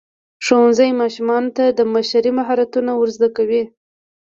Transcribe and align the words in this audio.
ښوونځی 0.45 0.89
ماشومانو 1.01 1.49
ته 1.57 1.65
د 1.77 1.79
مشرۍ 1.93 2.31
مهارتونه 2.39 2.91
ورزده 2.95 3.29
کوي. 3.37 3.63